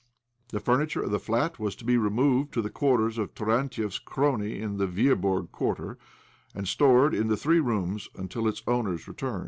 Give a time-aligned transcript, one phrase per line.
[0.49, 3.17] The furniture of the flat was to be removed tos II іб2 OBLOMOV the quarters
[3.19, 5.99] of Taraлtiev's crony in the •VeabOrg Quarter,
[6.55, 9.39] and stored in the three rooms until its owner's return.